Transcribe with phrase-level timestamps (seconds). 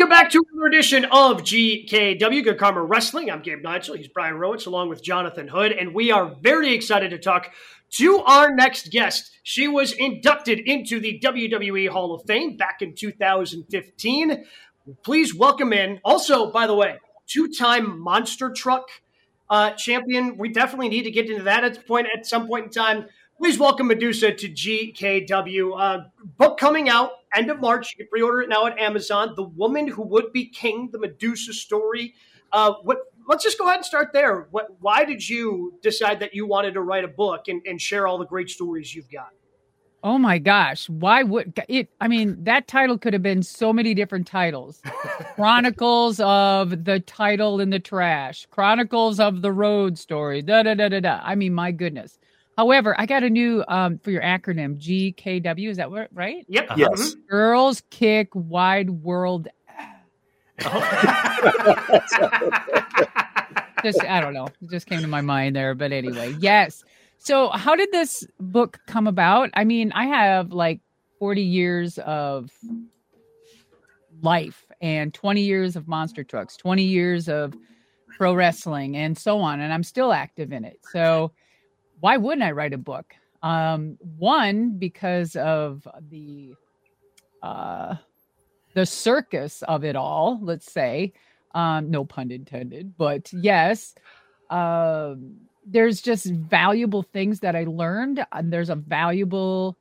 [0.00, 3.30] Welcome back to another edition of GKW Good Karma Wrestling.
[3.30, 3.96] I'm Gabe Nigel.
[3.96, 7.52] He's Brian Rowitz along with Jonathan Hood, and we are very excited to talk
[7.98, 9.30] to our next guest.
[9.42, 14.46] She was inducted into the WWE Hall of Fame back in 2015.
[15.02, 16.00] Please welcome in.
[16.02, 18.88] Also, by the way, two-time monster truck
[19.50, 20.38] uh, champion.
[20.38, 23.04] We definitely need to get into that at point at some point in time.
[23.36, 25.78] Please welcome Medusa to GKW.
[25.78, 26.04] Uh,
[26.38, 27.92] book coming out end of March.
[27.92, 29.34] You can pre-order it now at Amazon.
[29.36, 32.14] The Woman Who Would Be King, the Medusa story.
[32.52, 32.98] Uh, what?
[33.28, 34.48] Let's just go ahead and start there.
[34.50, 34.68] What?
[34.80, 38.18] Why did you decide that you wanted to write a book and, and share all
[38.18, 39.30] the great stories you've got?
[40.02, 40.88] Oh my gosh.
[40.88, 41.90] Why would it?
[42.00, 44.80] I mean, that title could have been so many different titles
[45.34, 50.88] Chronicles of the title in the trash, Chronicles of the road story, da da da
[50.88, 51.20] da da.
[51.22, 52.18] I mean, my goodness.
[52.60, 55.70] However, I got a new um, for your acronym GKW.
[55.70, 56.44] Is that what right?
[56.46, 56.66] Yep.
[56.72, 56.76] Uh-huh.
[56.76, 57.14] Yes.
[57.26, 59.48] Girls Kick Wide World.
[63.82, 64.46] just I don't know.
[64.60, 65.74] It just came to my mind there.
[65.74, 66.84] But anyway, yes.
[67.16, 69.48] So how did this book come about?
[69.54, 70.82] I mean, I have like
[71.18, 72.50] 40 years of
[74.20, 77.54] life and 20 years of monster trucks, 20 years of
[78.18, 79.60] pro wrestling and so on.
[79.60, 80.78] And I'm still active in it.
[80.92, 81.32] So
[82.00, 83.14] why wouldn't I write a book?
[83.42, 86.54] Um, one, because of the
[87.42, 87.94] uh,
[88.74, 90.38] the circus of it all.
[90.42, 91.12] Let's say,
[91.54, 93.94] um, no pun intended, but yes,
[94.50, 98.24] um, there's just valuable things that I learned.
[98.32, 99.76] And there's a valuable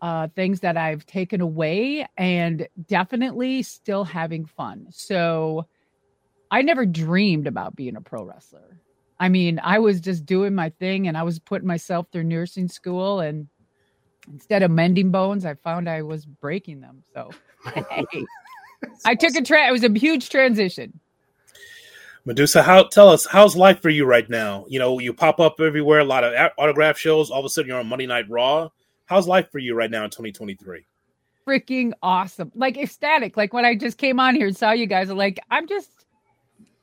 [0.00, 4.86] uh, things that I've taken away, and definitely still having fun.
[4.90, 5.66] So,
[6.50, 8.80] I never dreamed about being a pro wrestler.
[9.20, 12.68] I mean, I was just doing my thing and I was putting myself through nursing
[12.68, 13.48] school and
[14.32, 17.02] instead of mending bones, I found I was breaking them.
[17.12, 17.30] So
[17.74, 18.04] hey,
[19.04, 21.00] I took a tra- it was a huge transition.
[22.24, 24.66] Medusa, how tell us how's life for you right now?
[24.68, 27.30] You know, you pop up everywhere, a lot of autograph shows.
[27.30, 28.68] All of a sudden, you're on Monday Night Raw.
[29.06, 30.84] How's life for you right now in 2023?
[31.46, 32.52] Freaking awesome!
[32.54, 33.36] Like ecstatic.
[33.36, 35.90] Like when I just came on here and saw you guys, like I'm just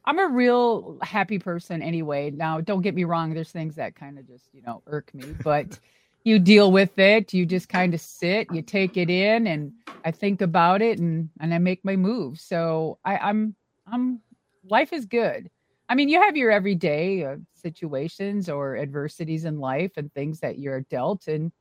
[0.05, 2.31] I'm a real happy person anyway.
[2.31, 3.33] Now, don't get me wrong.
[3.33, 5.79] There's things that kind of just, you know, irk me, but
[6.23, 7.33] you deal with it.
[7.33, 9.73] You just kind of sit, you take it in, and
[10.03, 12.39] I think about it, and and I make my move.
[12.39, 13.55] So I, I'm
[13.87, 14.21] I'm
[14.69, 15.49] life is good.
[15.87, 20.57] I mean, you have your everyday uh, situations or adversities in life and things that
[20.59, 21.51] you're dealt, and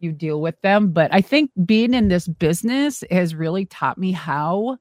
[0.00, 0.92] you deal with them.
[0.92, 4.78] But I think being in this business has really taught me how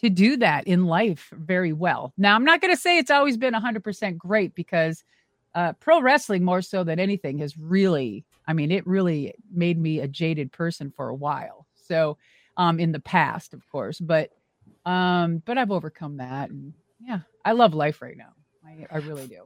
[0.00, 2.12] to do that in life very well.
[2.16, 5.04] Now, I'm not going to say it's always been 100% great because
[5.54, 10.00] uh, pro wrestling, more so than anything, has really, I mean, it really made me
[10.00, 11.66] a jaded person for a while.
[11.74, 12.16] So,
[12.56, 14.30] um, in the past, of course, but,
[14.86, 16.50] um, but I've overcome that.
[16.50, 18.32] And yeah, I love life right now.
[18.64, 19.42] I, I really do.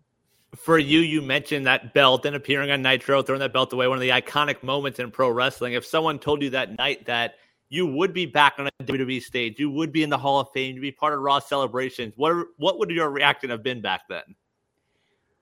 [0.57, 3.97] For you, you mentioned that belt and appearing on Nitro, throwing that belt away, one
[3.97, 5.73] of the iconic moments in pro wrestling.
[5.73, 7.35] If someone told you that night that
[7.75, 9.59] you would be back on a WWE stage.
[9.59, 10.77] You would be in the Hall of Fame.
[10.77, 12.15] You'd be part of Raw celebrations.
[12.17, 14.23] What what would your reaction have been back then?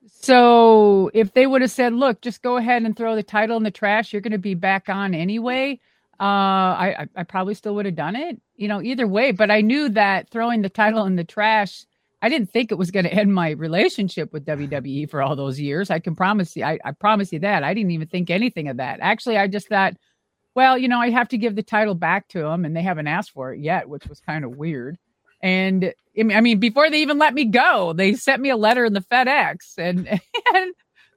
[0.06, 3.62] So if they would have said, "Look, just go ahead and throw the title in
[3.64, 4.12] the trash.
[4.12, 5.78] You're going to be back on anyway,"
[6.18, 8.40] uh, I I probably still would have done it.
[8.56, 9.32] You know, either way.
[9.32, 11.84] But I knew that throwing the title in the trash.
[12.22, 15.60] I didn't think it was going to end my relationship with WWE for all those
[15.60, 15.90] years.
[15.90, 16.64] I can promise you.
[16.64, 17.62] I, I promise you that.
[17.62, 19.00] I didn't even think anything of that.
[19.02, 19.94] Actually, I just thought
[20.54, 23.06] well, you know, I have to give the title back to them, and they haven't
[23.06, 24.98] asked for it yet, which was kind of weird.
[25.42, 28.92] And I mean, before they even let me go, they sent me a letter in
[28.92, 30.08] the FedEx, and
[30.54, 30.74] and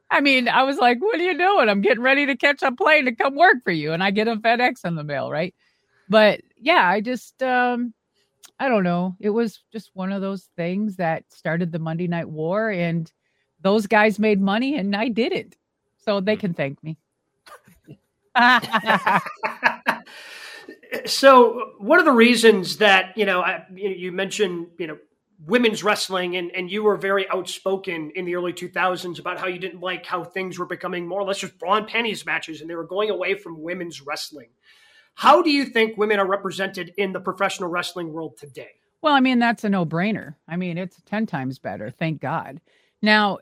[0.09, 1.69] I mean, I was like, "What are you doing?
[1.69, 4.27] I'm getting ready to catch a plane to come work for you," and I get
[4.27, 5.53] a FedEx in the mail, right?
[6.09, 7.93] But yeah, I just, um,
[8.59, 9.15] I don't know.
[9.19, 13.11] It was just one of those things that started the Monday Night War, and
[13.61, 15.55] those guys made money, and I didn't,
[15.97, 16.97] so they can thank me.
[21.05, 23.41] so, one of the reasons that you know?
[23.41, 24.97] I, you mentioned you know
[25.45, 29.59] women's wrestling, and and you were very outspoken in the early 2000s about how you
[29.59, 32.69] didn't like how things were becoming more or less just bra and panties matches, and
[32.69, 34.49] they were going away from women's wrestling.
[35.15, 38.71] How do you think women are represented in the professional wrestling world today?
[39.01, 40.35] Well, I mean, that's a no brainer.
[40.47, 41.89] I mean, it's 10 times better.
[41.89, 42.59] Thank God.
[43.01, 43.37] Now,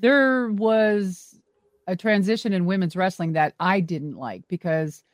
[0.00, 1.35] there was
[1.86, 5.04] a transition in women's wrestling that I didn't like because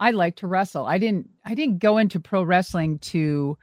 [0.00, 0.86] I like to wrestle.
[0.86, 3.56] I didn't I didn't go into pro wrestling to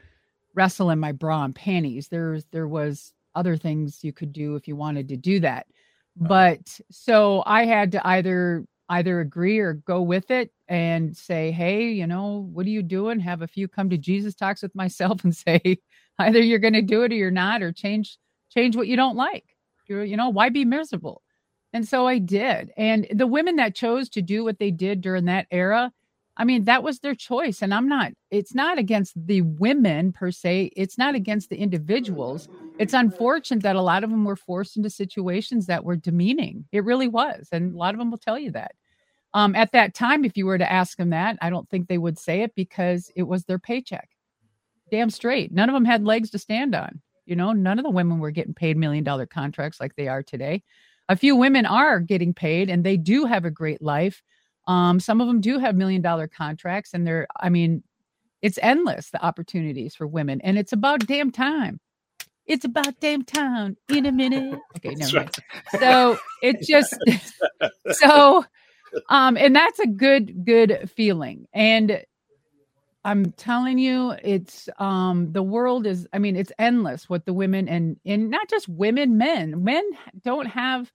[0.54, 2.08] wrestle in my bra and panties.
[2.08, 5.68] There's there was other things you could do if you wanted to do that.
[6.16, 11.90] But so I had to either either agree or go with it and say, hey,
[11.90, 13.20] you know, what are you doing?
[13.20, 15.80] Have a few come to Jesus talks with myself and say,
[16.18, 18.18] either you're going to do it or you're not, or change
[18.50, 19.46] change what you don't like.
[19.88, 21.22] You're, you know, why be miserable?
[21.74, 22.72] And so I did.
[22.78, 25.92] And the women that chose to do what they did during that era,
[26.36, 27.62] I mean, that was their choice.
[27.62, 32.48] And I'm not, it's not against the women per se, it's not against the individuals.
[32.80, 36.66] It's unfortunate that a lot of them were forced into situations that were demeaning.
[36.72, 37.50] It really was.
[37.52, 38.72] And a lot of them will tell you that.
[39.34, 42.00] Um, at that time, if you were to ask them that, I don't think they
[42.00, 44.10] would say it because it was their paycheck.
[44.90, 45.52] Damn straight.
[45.52, 47.02] None of them had legs to stand on.
[47.26, 50.24] You know, none of the women were getting paid million dollar contracts like they are
[50.24, 50.64] today.
[51.10, 54.22] A few women are getting paid and they do have a great life.
[54.68, 57.84] Um, some of them do have million dollar contracts and they're, I mean,
[58.42, 61.80] it's endless the opportunities for women and it's about damn time.
[62.46, 64.60] It's about damn time in a minute.
[64.78, 65.36] Okay, never mind.
[65.80, 66.96] So it just
[67.92, 68.46] so
[69.10, 71.48] um and that's a good good feeling.
[71.54, 72.04] And
[73.06, 77.68] I'm telling you, it's um the world is I mean, it's endless what the women
[77.70, 79.64] and and not just women, men.
[79.64, 79.84] Men
[80.24, 80.92] don't have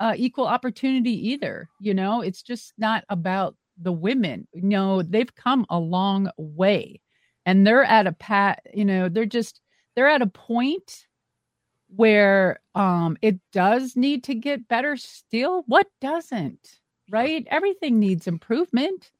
[0.00, 2.22] uh equal opportunity either, you know?
[2.22, 4.48] It's just not about the women.
[4.54, 7.00] You know, they've come a long way.
[7.46, 9.60] And they're at a pat, you know, they're just
[9.96, 11.06] they're at a point
[11.96, 15.64] where um it does need to get better still.
[15.66, 16.78] What doesn't?
[17.10, 17.46] Right?
[17.50, 19.10] Everything needs improvement,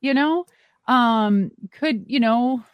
[0.00, 0.46] you know?
[0.88, 2.64] Um, could you know?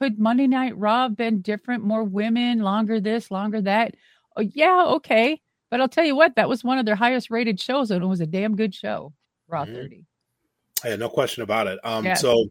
[0.00, 1.84] Could Monday Night Raw have been different?
[1.84, 3.94] More women, longer this, longer that.
[4.36, 5.40] Oh, yeah, okay.
[5.70, 8.06] But I'll tell you what, that was one of their highest rated shows, and it
[8.06, 9.12] was a damn good show.
[9.48, 9.74] Raw Mhm.
[9.74, 10.04] 30.
[10.84, 11.78] Yeah, no question about it.
[11.84, 12.20] Um, Yes.
[12.20, 12.48] so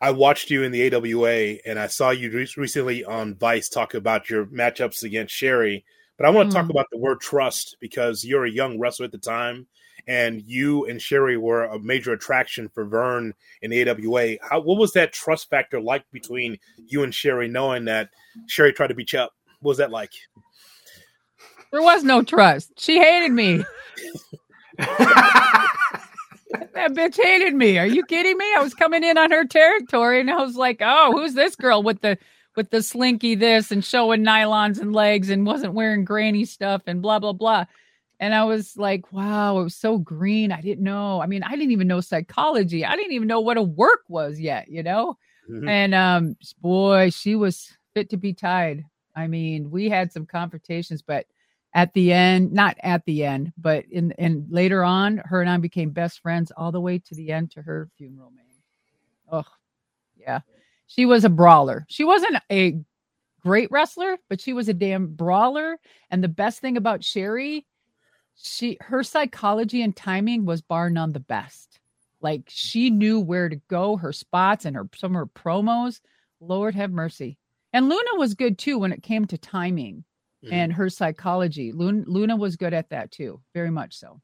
[0.00, 3.92] I watched you in the AWA, and I saw you re- recently on Vice talk
[3.94, 5.84] about your matchups against Sherri.
[6.16, 6.70] But I want to talk Mm.
[6.70, 9.66] about the word trust because you're a young wrestler at the time,
[10.06, 14.36] and you and Sherri were a major attraction for Verne in the AWA.
[14.42, 18.10] How what was that trust factor like between you and Sherri, knowing that
[18.46, 19.32] Sherri tried to beat you up?
[19.60, 20.12] What was that like?
[21.72, 22.72] There was no trust.
[22.78, 23.64] She hated me.
[26.76, 27.78] That bitch hated me.
[27.78, 28.44] Are you kidding me?
[28.54, 31.82] I was coming in on her territory and I was like, "Oh, who's this girl
[31.82, 32.18] with the
[32.54, 37.00] with the slinky this and showing nylons and legs and wasn't wearing granny stuff and
[37.00, 37.64] blah blah blah."
[38.18, 40.50] And I was like, "Wow, it was so green.
[40.52, 41.20] I didn't know.
[41.20, 42.84] I mean, I didn't even know psychology.
[42.84, 45.18] I didn't even know what a work was yet, you know?"
[45.50, 45.68] Mhm.
[45.68, 48.84] And um boy, she was fit to be tied.
[49.14, 51.26] I mean, we had some confrontations, but
[51.74, 55.58] at the end, not at the end, but in and later on, her and I
[55.58, 58.44] became best friends all the way to the end to her funeral, man.
[59.30, 59.44] Oh,
[60.16, 60.40] yeah.
[60.86, 61.84] She was a brawler.
[61.88, 62.78] She wasn't a
[63.42, 65.78] great wrestler, but she was a damn brawler.
[66.10, 67.66] And the best thing about Sherri,
[68.36, 71.80] she her psychology and timing was bar none the best.
[72.20, 76.00] Like she knew where to go, her spots and her some of her promos.
[76.40, 77.38] Lord have mercy.
[77.72, 80.04] And Luna was good too when it came to timing
[80.44, 80.52] Mhm.
[80.52, 81.72] and her psychology.
[81.72, 84.20] Luna, Luna was good at that too, very much so.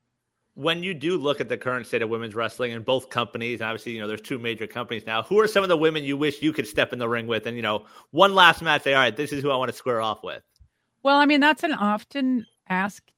[0.54, 3.68] when you do look at the current state of women's wrestling in both companies, and
[3.70, 5.22] obviously, you know, there's two major companies now.
[5.22, 7.46] Who are some of the women you wish you could step in the ring with?
[7.46, 9.76] And, you know, one last match, say, all right, this is who I want to
[9.76, 10.42] square off with.
[11.02, 13.10] Well, I mean, that's an often asked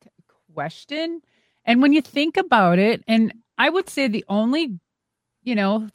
[0.55, 1.21] question.
[1.65, 4.79] And when you think about it, and I would say the only,
[5.45, 5.89] you know,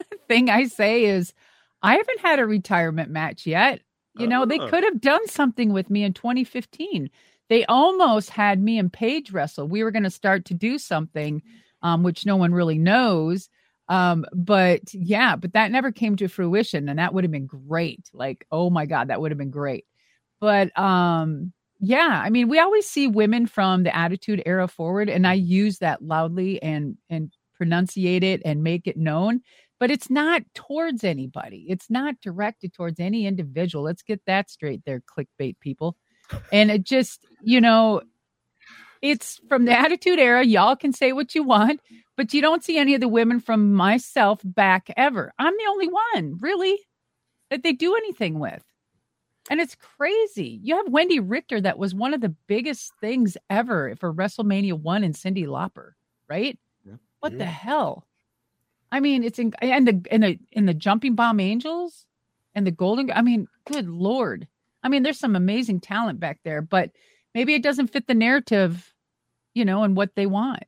[0.28, 1.32] thing I say is
[1.82, 3.80] I haven't had a retirement match yet.
[4.14, 4.68] You know, they Oh.
[4.68, 7.10] could have done something with me in 2015.
[7.48, 9.68] They almost had me and Paige wrestle.
[9.68, 11.42] We were going to start to do something,
[11.82, 13.48] um, which no one really knows.
[13.88, 18.08] Um, but yeah, but that never came to fruition, and that would have been great.
[18.12, 19.84] Like, oh my god, that would have been great.
[20.40, 25.26] But um, yeah, I mean, we always see women from the Attitude Era forward, and
[25.26, 29.42] I use that loudly and and pronunciate it and make it known.
[29.78, 31.66] But it's not towards anybody.
[31.68, 33.84] It's not directed towards any individual.
[33.84, 35.96] Let's get that straight, there, clickbait people.
[36.50, 38.00] And it just, you know,
[39.02, 40.44] it's from the Attitude Era.
[40.44, 41.80] Y'all can say what you want,
[42.16, 45.32] but you don't see any of the women from myself back ever.
[45.38, 46.78] I'm the only one, really,
[47.50, 48.64] that they do anything with.
[49.50, 50.60] And it's crazy.
[50.62, 55.04] You have Wendi Richter, that was one of the biggest things ever for WrestleMania 1
[55.04, 55.92] and Cyndi Lauper,
[56.28, 56.58] right?
[56.84, 56.94] Yeah.
[57.20, 57.38] What Yeah.
[57.38, 58.06] the hell?
[58.90, 62.06] I mean, it's in and the in the in the Jumping Bomb Angels
[62.54, 63.10] and the Golden.
[63.10, 64.46] I mean, good lord.
[64.82, 66.90] I mean, there's some amazing talent back there, but
[67.34, 68.94] maybe it doesn't fit the narrative,
[69.54, 70.64] you know, and what they want.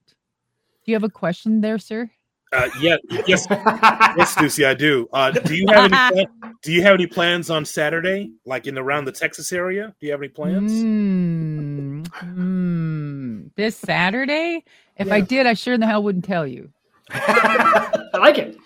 [0.84, 2.10] Do you have a question there, sir?
[2.52, 5.06] Uh, yeah, yes, yes, Lucy, I do.
[5.12, 6.26] Uh, do you have any?
[6.40, 9.94] Plan- do you have any plans on Saturday, like in around the Texas area?
[10.00, 10.72] Do you have any plans?
[10.72, 13.50] Mm, mm.
[13.54, 14.64] this Saturday.
[14.96, 16.70] If I did, I sure in the hell wouldn't tell you.
[17.10, 18.56] I like it.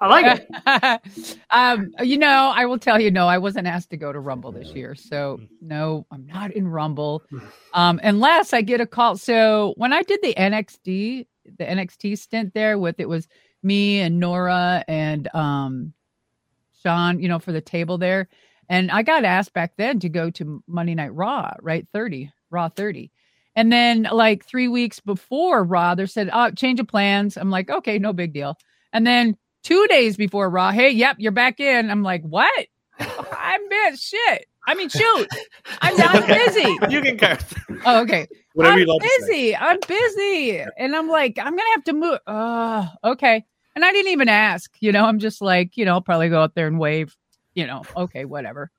[0.00, 1.36] I like it.
[1.50, 4.50] um, you know, I will tell you, no, I wasn't asked to go to Rumble
[4.50, 4.96] this year.
[4.96, 7.22] So, no, I'm not in Rumble
[7.72, 9.16] um, unless I get a call.
[9.16, 13.28] So, when I did the NXT, the NXT stint there with it was
[13.62, 15.92] me and Nora and um,
[16.82, 18.28] Sean, you know, for the table there.
[18.68, 21.86] And I got asked back then to go to Monday Night Raw, right?
[21.92, 23.10] 30, Raw 30.
[23.54, 27.36] And then, like three weeks before Raw, they said, oh, change of plans.
[27.36, 28.56] I'm like, okay, no big deal.
[28.94, 31.90] And then two days before Raw, hey, yep, you're back in.
[31.90, 32.66] I'm like, what?
[32.98, 33.96] I'm busy.
[33.96, 34.46] Shit.
[34.66, 35.28] I mean, shoot.
[35.82, 36.76] I'm, I'm busy.
[36.88, 37.54] You can curse.
[37.84, 38.26] Oh, okay.
[38.54, 39.56] Whatever I'm busy.
[39.56, 40.64] I'm busy.
[40.76, 42.18] And I'm like, I'm going to have to move.
[42.26, 43.44] Uh, okay.
[43.74, 46.42] And I didn't even ask, you know, I'm just like, you know, I'll probably go
[46.42, 47.16] out there and wave,
[47.54, 48.70] you know, okay, whatever.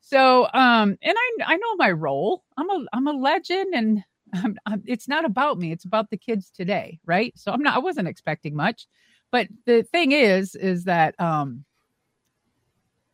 [0.00, 2.44] So, um, and I, I know my role.
[2.56, 5.72] I'm a, I'm a legend and I'm, I'm, it's not about me.
[5.72, 7.00] It's about the kids today.
[7.04, 7.32] Right.
[7.36, 8.86] So I'm not, I wasn't expecting much,
[9.32, 11.64] but the thing is, is that, um,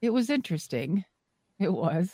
[0.02, 1.04] it was interesting.
[1.62, 2.11] It was,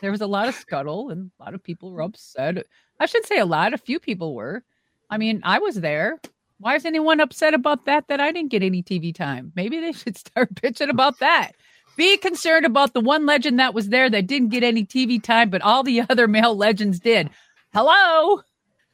[0.00, 2.66] there was a lot of scuttle and a lot of people were upset.
[2.98, 4.64] I should say a lot, a few people were.
[5.08, 6.20] I mean, I was there.
[6.58, 8.08] Why is anyone upset about that?
[8.08, 9.52] That I didn't get any TV time?
[9.56, 11.52] Maybe they should start bitching about that.
[11.96, 15.50] Be concerned about the one legend that was there that didn't get any TV time,
[15.50, 17.30] but all the other male legends did.
[17.72, 18.42] Hello,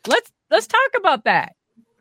[0.06, 1.54] let's let's talk about that.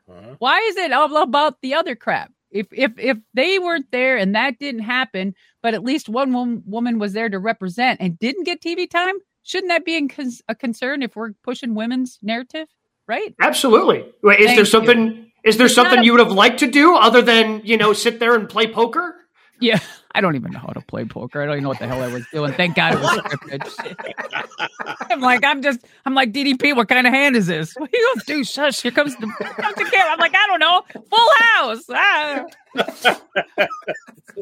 [0.10, 0.36] Uh-huh.
[0.40, 2.32] Why is it all about the other crap?
[2.52, 7.00] If if if they weren't there and that didn't happen, but at least one woman
[7.00, 10.10] was there to represent and didn't get TV time, shouldn't that be
[10.48, 12.68] a concern if we're pushing women's narrative?
[13.08, 13.36] Right?
[13.42, 14.06] Absolutely.
[14.24, 15.06] Wait, is Thank there something?
[15.08, 17.78] You is there it's something a- you would have liked to do other than, you
[17.78, 19.16] know, sit there and play poker?
[19.60, 19.80] Yeah,
[20.14, 21.42] I don't even know how to play poker.
[21.42, 22.54] I don't even know what the hell I was doing.
[22.54, 25.10] Thank God it was scripted.
[25.12, 27.74] I'm like, I'm just, I'm like, DDP, what kind of hand is this?
[27.76, 28.44] What are you gonna do?
[28.44, 30.12] Shush, here comes the, comes the camera.
[30.12, 30.84] I'm like, I don't know.
[31.10, 31.84] Full house.
[31.90, 32.46] Ah.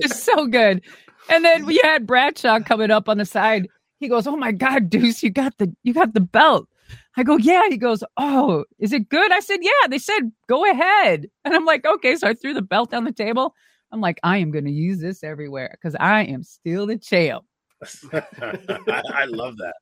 [0.01, 0.81] just so good.
[1.29, 3.67] And then we had Bradshaw coming up on the side.
[3.99, 6.67] He goes, Oh my God, Deuce, you got the, you got the belt.
[7.15, 7.63] I go, yeah.
[7.69, 9.31] He goes, oh, is it good?
[9.31, 9.87] I said, yeah.
[9.87, 11.27] They said, go ahead.
[11.45, 12.15] And I'm like, okay.
[12.15, 13.53] So I threw the belt on the table.
[13.93, 17.45] I'm like, I am going to use this everywhere because I am still the champ.
[18.11, 18.23] I,
[19.13, 19.75] I, love that.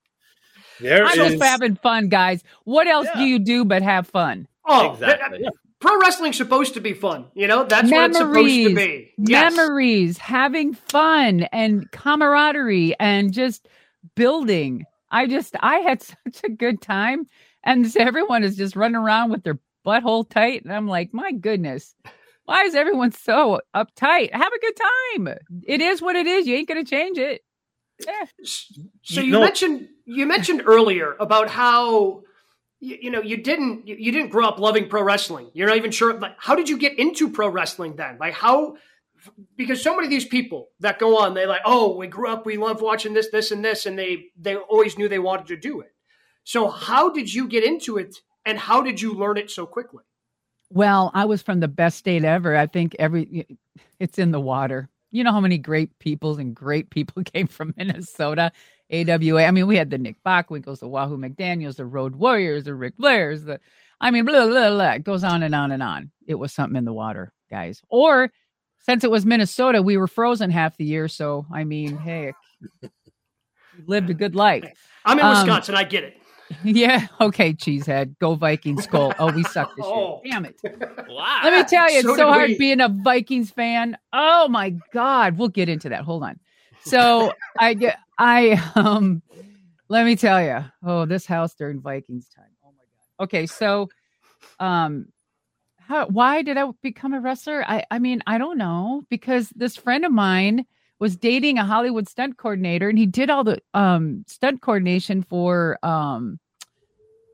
[0.82, 1.32] There I'm is...
[1.32, 2.44] just having fun, guys.
[2.65, 3.22] What else yeah.
[3.22, 4.50] do you do but have fun?
[4.65, 5.48] Oh, exactly.
[5.80, 7.27] pro wrestling's supposed to be fun.
[7.36, 9.13] You know, that's Memories, what it's supposed to be.
[9.18, 9.56] Yes.
[9.56, 13.70] Memories, having fun and camaraderie and just
[14.15, 14.84] building.
[15.10, 17.27] I just I had such a good time,
[17.63, 21.96] and everyone is just running around with their butthole tight, and I'm like, my goodness,
[22.51, 24.34] why is everyone so uptight?
[24.34, 25.36] Have a good time.
[25.65, 26.46] It is what it is.
[26.46, 27.41] You ain't gonna change it.
[28.05, 28.25] Yeah.
[29.03, 32.24] So you, you mentioned you mentioned earlier about how
[32.81, 35.50] you, you, know you didn't you didn't grow up loving pro wrestling.
[35.53, 36.20] You're not even sure.
[36.20, 38.17] Like, how did you get into pro wrestling then?
[38.20, 38.75] Like how
[39.55, 42.46] because so many of these people that go on, they like, oh, we grew up,
[42.46, 45.58] we love watching this, this, and this, and they they always knew they wanted to
[45.58, 45.93] do it.
[46.43, 50.03] So how did you get into it, and how did you learn it so quickly?
[50.74, 52.56] Well, I was from the best state ever.
[52.56, 53.58] I think every
[54.00, 54.90] it's in the water.
[55.12, 58.51] You know how many great peoples and great people came from Minnesota,
[58.92, 59.44] AWA.
[59.44, 62.98] I mean, we had the Nick Bockwinkel's, the Wahoo McDaniels, the Road Warriors, the Ric
[62.98, 63.60] Flairs, the
[64.00, 64.92] I mean, blah, blah, blah.
[64.94, 66.12] It goes on and on and on.
[66.25, 67.82] It was something in the water, guys.
[67.88, 68.32] Or
[68.80, 71.08] since it was Minnesota, we were frozen half the year.
[71.08, 72.34] So, I mean, hey,
[73.86, 74.66] lived a good life.
[75.06, 75.75] I'm in um, Wisconsin.
[75.75, 76.21] I get it.
[76.63, 77.08] Yeah.
[77.20, 78.17] Okay, cheesehead.
[78.20, 78.84] Go Vikings.
[78.84, 79.13] Skull.
[79.20, 80.22] Oh, we suck this oh.
[80.24, 80.34] year.
[80.34, 80.60] Damn it.
[81.10, 81.41] Wow.
[81.43, 82.58] Let me tell you, it's so, so hard we.
[82.58, 83.98] being a Vikings fan.
[84.13, 85.38] Oh my God.
[85.38, 86.03] We'll get into that.
[86.03, 86.39] Hold on.
[86.84, 89.22] So I get I um
[89.88, 90.63] let me tell you.
[90.84, 92.46] Oh, this house during Vikings time.
[92.63, 92.84] Oh my
[93.17, 93.24] God.
[93.25, 93.89] Okay, so
[94.60, 95.08] um
[95.91, 97.65] how, why did I become a wrestler?
[97.67, 100.65] I, I mean, I don't know because this friend of mine
[101.01, 105.77] was dating a Hollywood stunt coordinator and he did all the um, stunt coordination for
[105.84, 106.39] um,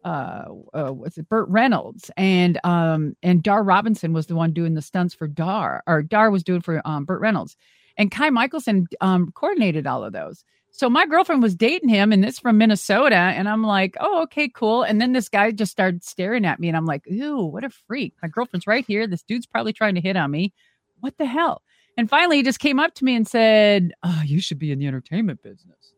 [0.06, 4.74] uh, uh what's it Burt Reynolds and um and Dar Robinson was the one doing
[4.74, 7.58] the stunts for Dar or Dar was doing for um Burt Reynolds
[7.98, 10.46] and Kai Michelson um coordinated all of those.
[10.72, 13.16] So my girlfriend was dating him, and this from Minnesota.
[13.16, 14.84] And I'm like, oh, okay, cool.
[14.84, 17.72] And then this guy just started staring at me, and I'm like, ooh, what a
[17.72, 18.14] freak.
[18.22, 19.08] My girlfriend's right here.
[19.08, 20.54] This dude's probably trying to hit on me.
[21.00, 21.64] What the hell?
[21.98, 24.80] And finally, he just came up to me and said, oh, you should be in
[24.80, 25.94] the entertainment business.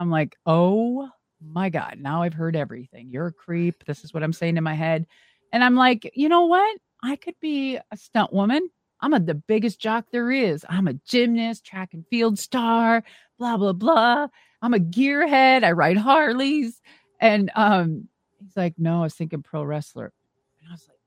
[0.00, 3.10] I'm like, oh my God, now I've heard everything.
[3.10, 3.84] You're a creep.
[3.84, 5.06] This is what I'm saying in my head.
[5.52, 6.78] And I'm like, you know what?
[7.02, 8.68] I could be a stunt woman.
[9.00, 10.64] I'm a, the biggest jock there is.
[10.68, 13.02] I'm a gymnast, track and field star,
[13.38, 14.28] blah, blah, blah.
[14.62, 15.64] I'm a gearhead.
[15.64, 16.80] I ride Harleys.
[17.20, 18.08] And um,
[18.40, 20.12] he's like, no, I was thinking pro wrestler.
[20.60, 20.98] And I was like,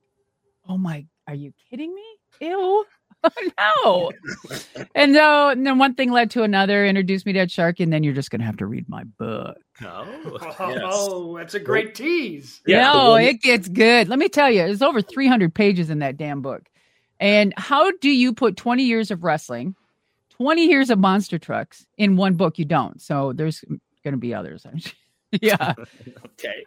[0.67, 2.03] oh my, are you kidding me?
[2.41, 2.85] Ew.
[3.85, 4.11] no.
[4.95, 7.91] and no, and then one thing led to another, introduced me to Ed Sharkey, and
[7.93, 9.57] then you're just gonna have to read my book.
[9.83, 12.61] Oh, Oh, that's a great tease.
[12.65, 14.07] Yeah, no, one- it gets good.
[14.07, 16.63] Let me tell you, there's over 300 pages in that damn book.
[17.19, 19.75] And how do you put 20 years of wrestling,
[20.31, 22.59] 20 years of monster trucks in one book?
[22.59, 23.01] You don't.
[23.01, 23.63] So there's
[24.03, 24.65] going to be others.
[25.41, 25.73] Yeah.
[26.25, 26.63] Okay.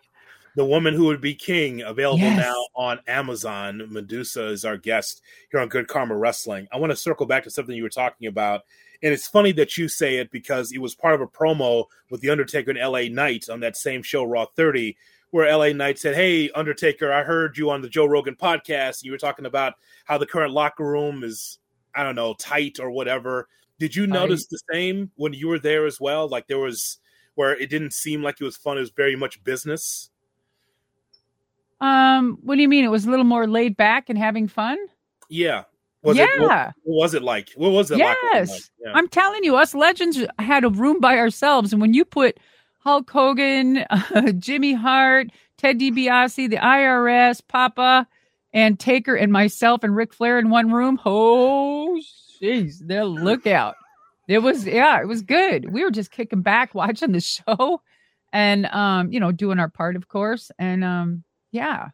[0.58, 2.36] The Woman Who Would Be King, available Yes.
[2.36, 3.86] now on Amazon.
[3.90, 5.22] Medusa is our guest
[5.52, 6.66] here on Good Karma Wrestling.
[6.72, 8.62] I want to circle back to something you were talking about.
[9.00, 12.22] And it's funny that you say it because it was part of a promo with
[12.22, 14.96] The Undertaker and LA Knight on that same show, Raw 30,
[15.30, 18.98] where LA Knight said, Hey, Undertaker, I heard you on the Joe Rogan podcast.
[18.98, 19.74] And you were talking about
[20.06, 21.60] how the current locker room is,
[21.94, 23.46] I don't know, tight or whatever.
[23.78, 26.26] Did you notice the same when you were there as well?
[26.26, 26.98] Like there was
[27.36, 30.10] where it didn't seem like it was fun, it was very much business.
[31.80, 32.85] Um, what do you mean?
[32.85, 34.78] It was a little more laid back and having fun?
[35.28, 35.64] Yeah.
[36.02, 36.73] Was it what, yeah.
[36.85, 37.50] what was it like?
[37.56, 38.16] What was it like?
[38.32, 38.70] Yes.
[38.80, 38.92] Yeah.
[38.94, 41.73] I'm telling you, us legends had a room by ourselves.
[41.73, 42.38] And when you put
[42.78, 48.06] Hulk Hogan, uh, Jimmy Hart, Ted DiBiase, the IRS, Papa,
[48.52, 52.00] and Taker, and myself and Ric Flair in one room, oh,
[52.40, 53.75] jeez, the lookout.
[54.28, 55.73] It was, yeah, it was good.
[55.73, 57.82] We were just kicking back, watching the show,
[58.32, 60.50] and um, you know, doing our part, of course.
[60.58, 61.88] And um, yeah,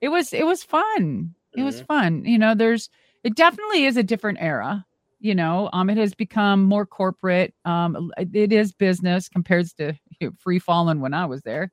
[0.00, 1.34] it was, it was fun.
[1.56, 2.24] It was fun.
[2.24, 2.88] You know, there's,
[3.24, 4.86] it definitely is a different era
[5.20, 5.68] you know?
[5.72, 7.54] Um it has become more corporate.
[7.64, 9.94] Um it is business compared to
[10.38, 11.70] free falling when i was there.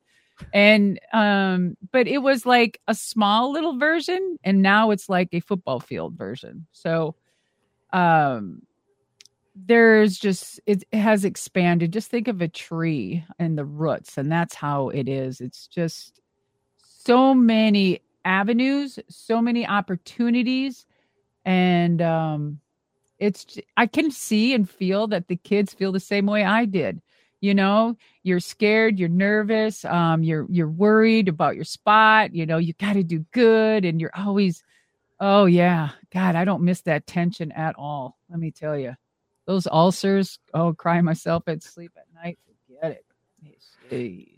[0.53, 5.39] And um but it was like a small little version and now it's like a
[5.39, 6.67] football field version.
[6.73, 7.15] So
[7.93, 8.61] um
[9.55, 11.91] there's just it has expanded.
[11.93, 15.41] Just think of a tree and the roots and that's how it is.
[15.41, 16.19] It's just
[17.07, 20.85] so many avenues so many opportunities
[21.45, 22.59] and um
[23.19, 27.01] it's I can see and feel that the kids feel the same way i did.
[27.39, 32.57] You know you're scared you're nervous um you're you're worried about your spot you know
[32.57, 34.63] you got to do good and you're always
[35.19, 38.95] oh yeah god i don't miss that tension at all let me tell you
[39.45, 43.05] those ulcers oh crying myself at sleep at night forget it.
[43.45, 44.36] It's-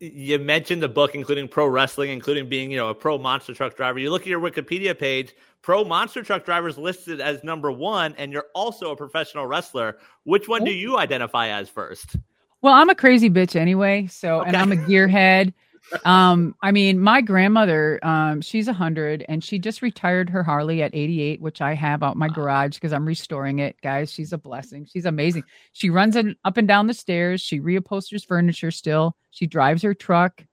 [0.00, 3.76] you mentioned the book, including pro wrestling, including being, you know, a pro monster truck
[3.76, 3.98] driver.
[3.98, 8.32] You look at your Wikipedia page, pro monster truck drivers listed as number one, and
[8.32, 9.98] you're also a professional wrestler.
[10.24, 10.74] Which one do oh.
[10.74, 12.16] you identify as first?
[12.62, 15.52] Well, I'm a crazy bitch anyway, so and I'm a gearhead.
[16.04, 20.82] Um, I mean, my grandmother, um, she's a hundred, and she just retired her Harley
[20.82, 24.12] at 88, which I have out my garage because I'm restoring it, guys.
[24.12, 24.86] She's a blessing.
[24.90, 25.44] She's amazing.
[25.72, 27.40] She runs it up and down the stairs.
[27.40, 29.16] She reupholsters furniture still.
[29.30, 30.44] She drives her truck.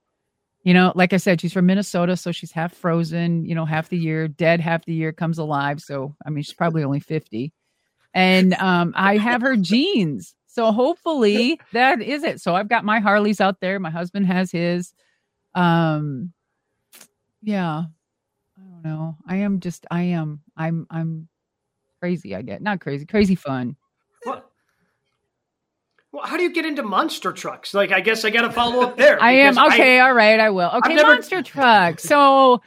[0.64, 3.46] You know, like I said, she's from Minnesota, so she's half frozen.
[3.46, 5.82] You know, half the year, dead half the year, comes alive.
[5.82, 7.54] So, I mean, she's probably only 50
[8.18, 10.34] and um, I have her jeans.
[10.48, 12.42] So hopefully that is it.
[12.42, 13.80] So I've got my Harleys out there.
[13.80, 14.92] My husband has his.
[15.56, 16.34] Um,
[17.42, 17.84] yeah,
[18.58, 19.18] I don't know.
[19.28, 19.86] I am just.
[19.90, 20.42] I am.
[20.56, 20.88] I'm.
[20.90, 21.28] I'm
[22.00, 22.36] crazy.
[22.36, 23.06] I get not crazy.
[23.06, 23.76] Crazy fun.
[24.24, 24.50] What?
[26.12, 27.74] Well, how do you get into monster trucks?
[27.74, 29.22] Like, I guess I got to follow up there.
[29.22, 30.00] I am okay.
[30.00, 30.70] all right, I will.
[30.76, 32.00] Okay, never- monster truck.
[32.00, 32.62] So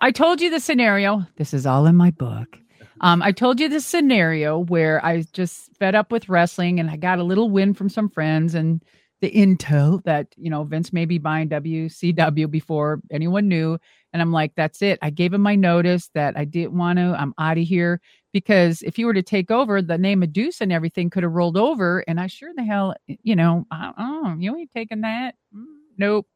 [0.00, 1.26] I told you the scenario.
[1.36, 2.58] This is all in my book.
[3.00, 6.96] Um, I told you the scenario where I just fed up with wrestling and I
[6.96, 8.82] got a little win from some friends and
[9.20, 13.78] the intel that you know Vince may be buying WCW before anyone knew.
[14.12, 14.98] And I'm like, that's it.
[15.02, 17.14] I gave him my notice that I didn't want to.
[17.18, 18.00] I'm out of here
[18.32, 21.32] because if you were to take over, the name of Deuce and everything could have
[21.32, 22.04] rolled over.
[22.08, 25.34] And I sure the hell, you know, oh, you ain't taking that.
[25.54, 25.64] Mm,
[25.98, 26.26] Nope.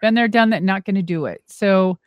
[0.00, 0.62] Been there, done that.
[0.62, 1.42] Not going to do it.
[1.46, 1.98] So,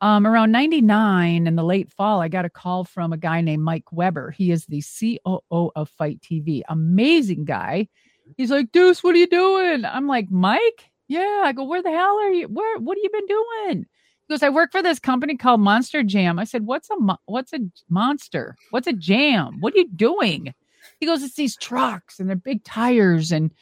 [0.00, 3.64] um, around 99 in the late fall, I got a call from a guy named
[3.64, 4.30] Mike Weber.
[4.30, 6.62] He is the COO of FITE TV.
[6.68, 7.88] Amazing guy.
[8.36, 9.84] He's like, Deuce, what are you doing?
[9.84, 10.90] I'm like, Mike?
[11.08, 11.42] Yeah.
[11.44, 12.48] I go, where the hell are you?
[12.48, 13.86] Where, what have you been doing?
[14.26, 16.38] He goes, I work for this company called Monster Jam.
[16.38, 18.56] I said, what's a, mo- what's a monster?
[18.70, 19.56] What's a jam?
[19.60, 20.54] What are you doing?
[21.00, 23.32] He goes, it's these trucks and they're big tires.
[23.32, 23.52] And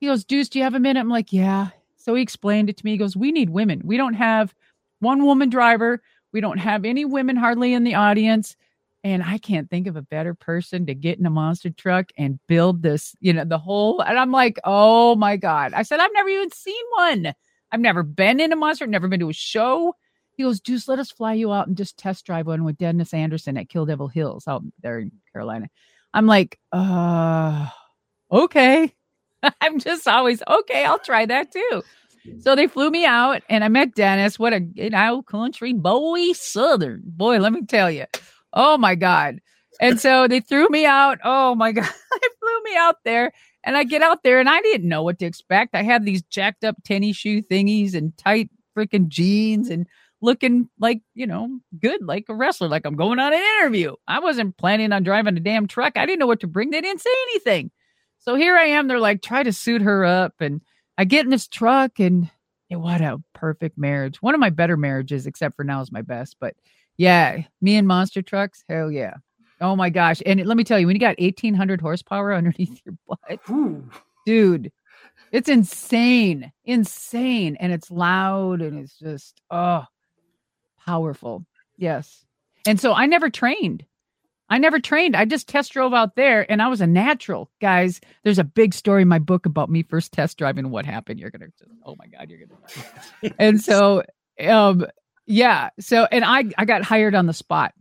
[0.00, 1.00] he goes, Deuce, do you have a minute?
[1.00, 1.68] I'm like, yeah.
[1.96, 2.92] So he explained it to me.
[2.92, 3.82] He goes, we need women.
[3.84, 4.54] We don't have
[5.00, 6.02] one woman driver.
[6.32, 8.56] We don't have any women hardly in the audience.
[9.04, 12.40] And I can't think of a better person to get in a monster truck and
[12.48, 14.00] build this, you know, the whole.
[14.00, 15.72] And I'm like, oh my God.
[15.72, 17.32] I said, I've never even seen one.
[17.70, 19.94] I've never been in a monster, never been to a show.
[20.32, 23.14] He goes, Deuce, let us fly you out and just test drive one with Dennis
[23.14, 25.68] Anderson at Kill Devil Hills out there in Carolina.
[26.14, 27.68] I'm like, uh,
[28.30, 28.94] okay.
[29.60, 31.82] I'm just always, okay, I'll try that too.
[32.40, 34.38] So they flew me out, and I met Dennis.
[34.38, 37.38] What a you know country boy, southern boy.
[37.38, 38.04] Let me tell you.
[38.52, 39.40] Oh my god.
[39.80, 41.18] And so they threw me out.
[41.24, 43.32] Oh my god, they flew me out there,
[43.64, 45.74] and I get out there, and I didn't know what to expect.
[45.74, 49.86] I had these jacked up tennis shoe thingies and tight freaking jeans and
[50.20, 53.94] looking like, you know, good, like a wrestler, like I'm going on an interview.
[54.06, 55.96] I wasn't planning on driving a damn truck.
[55.96, 56.70] I didn't know what to bring.
[56.70, 57.70] They didn't say anything.
[58.18, 58.88] So here I am.
[58.88, 60.34] They're like, try to suit her up.
[60.40, 60.60] And
[60.96, 62.30] I get in this truck and
[62.68, 64.20] what a perfect marriage.
[64.20, 66.36] One of my better marriages, except for now is my best.
[66.40, 66.54] But
[66.98, 69.14] yeah, me and monster trucks, hell yeah.
[69.60, 70.20] Oh my gosh.
[70.26, 73.88] And let me tell you, when you got 1800 horsepower underneath your butt, Ooh.
[74.26, 74.70] dude,
[75.32, 77.56] it's insane, insane.
[77.58, 79.84] And it's loud and it's just, oh,
[80.84, 81.44] powerful.
[81.76, 82.24] Yes.
[82.66, 83.84] And so I never trained.
[84.50, 85.14] I never trained.
[85.14, 87.50] I just test drove out there and I was a natural.
[87.60, 91.20] Guys, there's a big story in my book about me first test driving what happened.
[91.20, 92.50] You're going to just, oh my God, you're going
[93.22, 93.34] to.
[93.38, 94.02] and so,
[94.40, 94.86] um,
[95.28, 95.70] yeah.
[95.78, 97.72] So, and I, I got hired on the spot.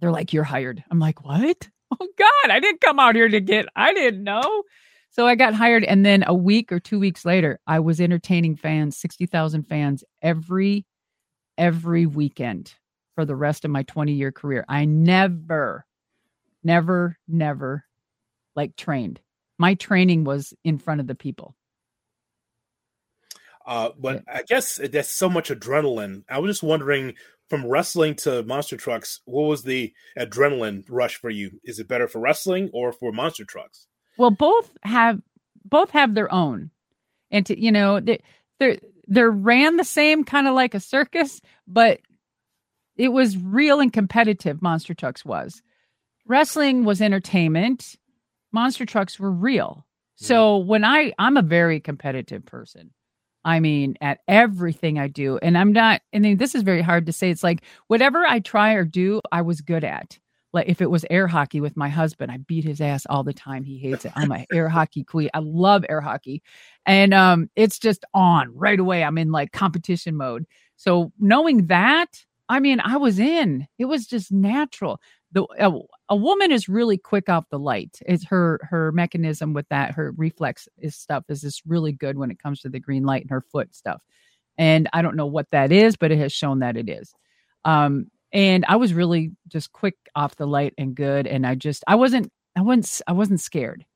[0.00, 0.82] They're like, you're hired.
[0.90, 1.68] I'm like, what?
[2.00, 4.62] Oh God, I didn't come out here to get, I didn't know.
[5.10, 5.82] So I got hired.
[5.82, 10.86] And then a week or two weeks later, I was entertaining fans, 60,000 fans every
[11.58, 12.74] every weekend
[13.16, 14.64] for the rest of my 20 year career.
[14.68, 15.84] I never,
[16.62, 17.84] never, never
[18.54, 19.20] like trained.
[19.58, 21.56] My training was in front of the people.
[23.66, 26.24] Uh, but I guess that's so much adrenaline.
[26.28, 27.14] I was just wondering
[27.48, 31.60] from wrestling to monster trucks, what was the adrenaline rush for you?
[31.64, 33.86] Is it better for wrestling or for monster trucks?
[34.16, 35.20] Well, both have
[35.64, 36.70] both have their own.
[37.30, 38.22] And to, you know, they,
[38.58, 42.00] they're they're ran the same kind of like a circus, but
[42.96, 44.62] it was real and competitive.
[44.62, 45.62] Monster Trucks was.
[46.26, 47.96] Wrestling was entertainment.
[48.52, 49.86] Monster Trucks were real.
[50.16, 52.90] So when I I'm a very competitive person.
[53.44, 56.02] I mean, at everything I do, and I'm not.
[56.14, 57.30] I mean, this is very hard to say.
[57.30, 60.18] It's like whatever I try or do, I was good at
[60.52, 63.32] like if it was air hockey with my husband, I beat his ass all the
[63.32, 63.62] time.
[63.64, 64.12] He hates it.
[64.16, 65.30] I'm a air hockey queen.
[65.34, 66.42] I love air hockey.
[66.86, 69.04] And um it's just on right away.
[69.04, 70.46] I'm in like competition mode.
[70.76, 73.66] So knowing that, I mean, I was in.
[73.78, 75.00] It was just natural.
[75.32, 75.72] The a,
[76.10, 78.00] a woman is really quick off the light.
[78.04, 82.32] It's her her mechanism with that her reflex is stuff is just really good when
[82.32, 84.02] it comes to the green light and her foot stuff.
[84.58, 87.14] And I don't know what that is, but it has shown that it is.
[87.64, 91.28] Um and I was really just quick off the light and good.
[91.28, 93.86] And I just I wasn't I wasn't I wasn't scared.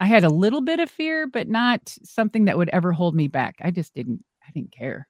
[0.00, 3.28] I had a little bit of fear, but not something that would ever hold me
[3.28, 3.56] back.
[3.60, 5.06] I just didn't I didn't care.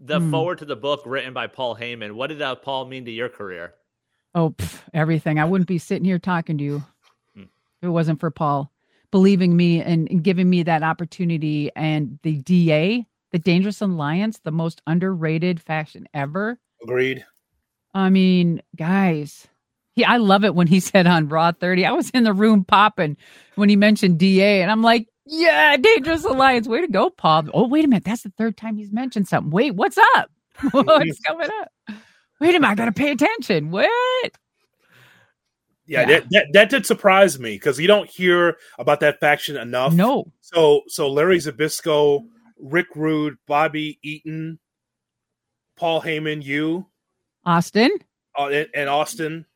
[0.00, 0.32] The hmm.
[0.32, 2.12] forward to the book written by Paul Heyman.
[2.12, 3.74] What did that Paul mean to your career?
[4.38, 5.40] Oh, pff, everything.
[5.40, 6.84] I wouldn't be sitting here talking to you
[7.34, 7.42] hmm.
[7.42, 8.70] if it wasn't for Paul
[9.10, 14.52] believing me and, and giving me that opportunity and the DA, the Dangerous Alliance, the
[14.52, 16.58] most underrated faction ever.
[16.84, 17.24] Agreed.
[17.94, 19.48] I mean, guys,
[19.96, 22.64] he, I love it when he said on Raw 30, I was in the room
[22.64, 23.16] popping
[23.56, 26.68] when he mentioned DA, and I'm like, yeah, Dangerous Alliance.
[26.68, 27.48] Way to go, Paul.
[27.52, 28.04] Oh, wait a minute.
[28.04, 29.50] That's the third time he's mentioned something.
[29.50, 30.30] Wait, what's up?
[30.70, 31.98] what's coming up?
[32.40, 32.68] Wait a minute.
[32.68, 33.70] I got to pay attention.
[33.70, 33.88] What?
[35.86, 36.06] Yeah, yeah.
[36.06, 39.92] That, that, that did surprise me because you don't hear about that faction enough.
[39.94, 40.32] No.
[40.40, 42.26] So so Larry Zbyszko,
[42.58, 44.58] Rick Rude, Bobby Eaton,
[45.76, 46.86] Paul Heyman, you,
[47.44, 47.90] Austin.
[48.38, 49.46] Uh, and, and Austin.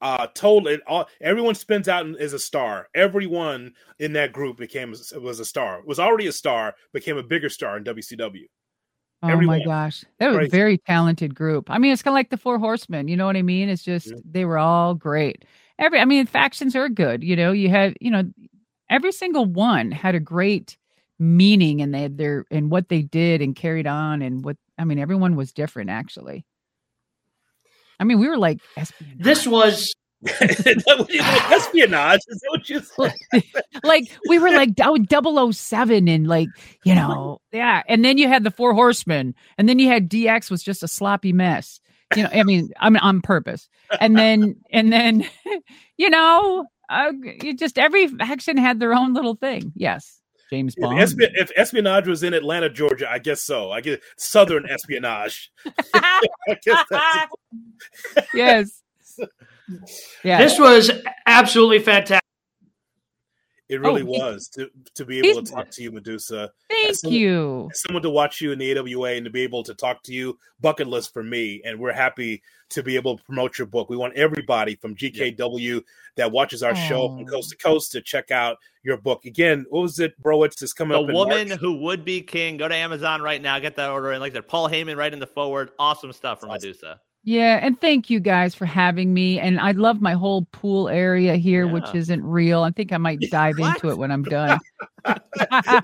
[0.00, 0.80] Uh, totally.
[0.86, 2.88] All, everyone spins out as a star.
[2.94, 5.82] Everyone in that group became was a star.
[5.84, 8.44] Was already a star, became a bigger star in WCW.
[9.22, 9.58] Oh Everyone.
[9.58, 10.48] my gosh, that was Crazy.
[10.48, 11.70] a very talented group.
[11.70, 13.08] I mean, it's kind of like the Four Horsemen.
[13.08, 13.68] You know what I mean?
[13.68, 14.16] It's just yeah.
[14.24, 15.44] they were all great.
[15.78, 17.24] Every, I mean, factions are good.
[17.24, 18.22] You know, you had, you know,
[18.88, 20.76] every single one had a great
[21.18, 24.84] meaning, and they had their and what they did and carried on, and what I
[24.84, 26.44] mean, everyone was different actually.
[27.98, 29.18] I mean, we were like espionage.
[29.18, 29.92] This was
[30.40, 32.20] espionage.
[32.28, 33.14] Is that what you said?
[33.84, 36.48] like we were like oh, 007 and like,
[36.84, 37.82] you know, yeah.
[37.88, 40.88] And then you had the four horsemen, and then you had DX was just a
[40.88, 41.80] sloppy mess.
[42.16, 43.68] You know, I mean, I mean on purpose.
[44.00, 45.28] And then and then,
[45.96, 47.12] you know, uh,
[47.56, 49.72] just every faction had their own little thing.
[49.76, 50.20] Yes.
[50.50, 50.98] James Bond.
[50.98, 53.70] If, if, espionage was in Atlanta, Georgia, I guess so.
[53.70, 55.52] I guess Southern espionage.
[58.32, 58.82] yes.
[60.24, 60.38] Yeah.
[60.42, 60.90] This was
[61.26, 62.22] absolutely fantastic.
[63.68, 66.50] It really Oh, was to to be able to talk to you, Medusa.
[66.70, 67.68] Thank so- you.
[67.74, 70.38] Someone to watch you in the AWA and to be able to talk to you.
[70.58, 73.90] Bucket list for me, and we're happy to be able to promote your book.
[73.90, 75.82] We want everybody from GKW
[76.16, 77.30] that watches our show from Oh.
[77.30, 79.26] coast to coast to check out your book.
[79.26, 80.62] Again, what was it, Browitz?
[80.62, 81.60] Is coming The up in woman March.
[81.60, 82.56] who would be king.
[82.56, 83.58] Go to Amazon right now.
[83.58, 84.20] Get that order in.
[84.20, 85.72] Like I said, Paul Heyman right in the forward.
[85.78, 86.70] Awesome stuff from Awesome.
[86.70, 87.00] Medusa.
[87.24, 89.38] Yeah, and thank you guys for having me.
[89.38, 92.62] And I love my whole pool area here, which isn't real.
[92.62, 94.58] I think I might dive into it when I'm done.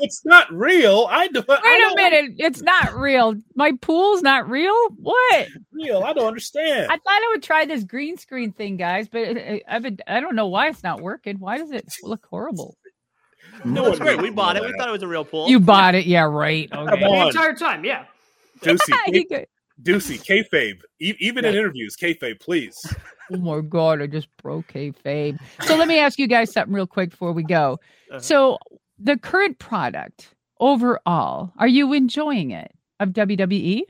[0.01, 1.07] it's not real.
[1.11, 1.43] I do.
[1.47, 3.35] I Wait a don't minute, it's not real.
[3.57, 4.75] My pool's not real.
[4.97, 5.49] What?
[5.73, 6.03] Real.
[6.03, 6.91] I don't understand.
[6.91, 9.99] I thought I would try this green screen thing, guys, but it, it, I've been,
[10.07, 11.39] I don't know why it's not working.
[11.39, 12.77] Why does it look horrible?
[13.65, 14.21] No No, it's great.
[14.21, 14.63] We bought it.
[14.63, 15.49] We thought it was a real pool.
[15.49, 16.73] You bought it, yeah, right?
[16.73, 17.01] Okay.
[17.01, 18.07] The entire time, yeah.
[18.61, 19.47] Ducey,
[19.83, 20.81] You go- Ducey, kayfabe.
[21.01, 22.77] E- even in interviews, kayfabe, please.
[23.33, 25.39] Oh my god, I just broke kayfabe.
[25.63, 27.81] So let me ask you guys something real quick before we go.
[28.11, 28.21] Uh-huh.
[28.21, 28.59] So
[28.99, 33.81] the current product overall, are you enjoying it of WWE?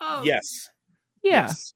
[0.00, 0.70] Oh, Yes.
[1.22, 1.46] Yeah.
[1.46, 1.72] Yes.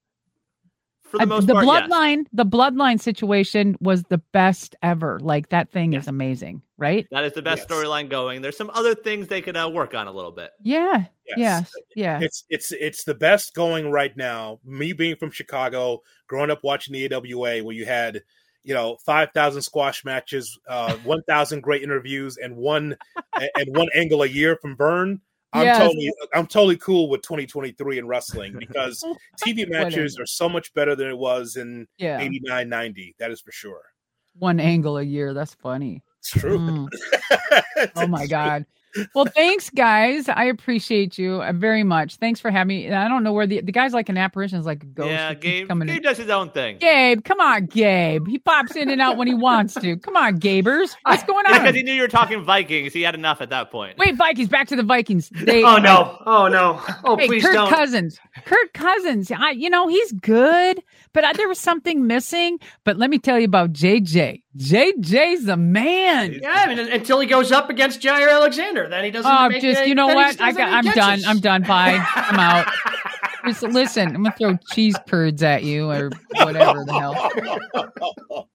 [1.12, 1.90] For the most the part, yes.
[1.90, 5.20] bloodline, the bloodline situation was the best ever.
[5.20, 6.04] Like that thing Yes.
[6.04, 7.06] is amazing, right?
[7.10, 7.78] That is the best Yes.
[7.78, 8.40] storyline going.
[8.40, 10.52] There's some other things they could uh, work on a little bit.
[10.62, 11.04] Yeah.
[11.26, 11.36] Yes.
[11.36, 11.72] Yes.
[11.94, 12.18] Yeah.
[12.22, 14.58] It's it's it's the best going right now.
[14.64, 18.22] Me being from Chicago, growing up watching the AWA, where you had
[18.64, 22.96] you know five thousand squash matches, uh, one thousand great interviews, and one
[23.34, 25.20] and one angle a year from Verne.
[25.52, 25.78] I'm Yes.
[25.78, 29.04] totally I'm totally cool with 2023 in wrestling because
[29.46, 32.20] TV matches are so much better than it was in Yeah.
[32.20, 33.14] 89 90.
[33.18, 33.82] That is for sure.
[34.38, 35.34] One angle a year.
[35.34, 36.02] That's funny.
[36.20, 36.58] It's true.
[36.58, 36.88] Mm.
[37.96, 38.64] Oh my God.
[39.14, 40.28] Well, thanks, guys.
[40.28, 42.16] I appreciate you uh, very much.
[42.16, 42.92] Thanks for having me.
[42.92, 45.10] I don't know where the the guy's like an apparition, is like a ghost.
[45.10, 45.94] yeah, that keeps Gabe, coming in.
[45.94, 46.78] Gabe does his own thing.
[46.78, 48.26] Gabe, come on, Gabe.
[48.26, 49.96] He pops in and out when he wants to.
[49.96, 50.94] Come on, Gabers.
[51.04, 51.52] What's going on?
[51.52, 51.74] Because on?
[51.74, 52.92] he knew you were talking Vikings.
[52.92, 53.98] He had enough at that point.
[53.98, 54.48] Wait, Vikings.
[54.48, 55.30] Back to the Vikings.
[55.30, 56.18] They, Oh no!
[56.26, 56.80] Oh no!
[57.04, 57.70] Oh Hey, please Kirk don't!
[57.70, 58.18] Cousins.
[58.44, 59.30] Kirk Cousins.
[59.30, 62.58] I, you know, he's good, but I, there was something missing.
[62.84, 64.41] But let me tell you about JJ.
[64.56, 66.38] JJ's the man.
[66.42, 69.30] Yeah, I mean, until he goes up against Jaire Alexander, then he doesn't.
[69.30, 70.40] Oh, make just any- you know what?
[70.40, 70.68] I got.
[70.68, 71.24] I'm catches.
[71.24, 71.30] done.
[71.30, 71.62] I'm done.
[71.62, 72.04] Bye.
[72.14, 72.66] I'm out.
[73.44, 74.14] Just listen.
[74.14, 78.48] I'm gonna throw cheese curds at you or whatever the hell.